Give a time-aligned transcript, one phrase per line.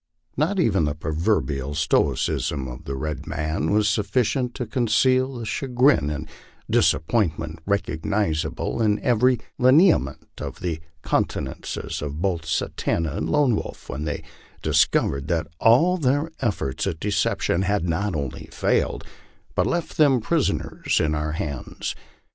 [0.35, 5.45] NOT even the proverbial stoicism of the red man was sufficient to con ceal the
[5.45, 6.27] chagrin and
[6.67, 14.05] disappointment recognizable in every lineament of the countenances of both Satanta and Lone Wolf when
[14.05, 14.23] they
[14.63, 19.03] discovered that all their efforts at deception had not only failed,
[19.53, 21.93] but left them prisoners in our hands.